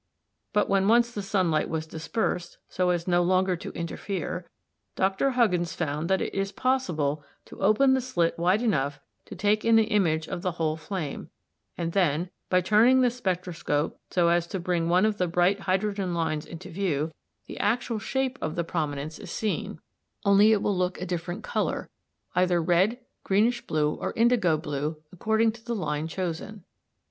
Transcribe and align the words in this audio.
But 0.51 0.67
when 0.67 0.87
once 0.87 1.11
the 1.11 1.21
sunlight 1.21 1.69
was 1.69 1.85
dispersed 1.85 2.57
so 2.67 2.89
as 2.89 3.07
no 3.07 3.21
longer 3.21 3.55
to 3.57 3.69
interfere, 3.73 4.47
Dr. 4.95 5.29
Huggins 5.29 5.75
found 5.75 6.09
that 6.09 6.21
it 6.21 6.33
is 6.33 6.51
possible 6.51 7.23
to 7.45 7.61
open 7.61 7.93
the 7.93 8.01
slit 8.01 8.35
wide 8.39 8.63
enough 8.63 8.99
to 9.25 9.35
take 9.35 9.63
in 9.63 9.75
the 9.75 9.83
image 9.93 10.27
of 10.27 10.41
the 10.41 10.53
whole 10.53 10.75
flame, 10.75 11.29
and 11.77 11.91
then, 11.93 12.31
by 12.49 12.61
turning 12.61 13.01
the 13.01 13.11
spectroscope 13.11 13.99
so 14.09 14.29
as 14.29 14.47
to 14.47 14.59
bring 14.59 14.89
one 14.89 15.05
of 15.05 15.19
the 15.19 15.27
bright 15.27 15.59
hydrogen 15.59 16.15
lines 16.15 16.47
into 16.47 16.69
view, 16.71 17.11
the 17.45 17.59
actual 17.59 17.99
shape 17.99 18.39
of 18.41 18.55
the 18.55 18.63
prominence 18.63 19.19
is 19.19 19.29
seen, 19.29 19.79
only 20.25 20.51
it 20.51 20.63
will 20.63 20.75
look 20.75 20.99
a 20.99 21.05
different 21.05 21.43
colour, 21.43 21.87
either 22.33 22.59
red, 22.59 22.99
greenish 23.23 23.61
blue, 23.67 23.93
or 23.93 24.13
indigo 24.15 24.57
blue, 24.57 24.99
according 25.11 25.51
to 25.51 25.63
the 25.63 25.75
line 25.75 26.07
chosen. 26.07 26.63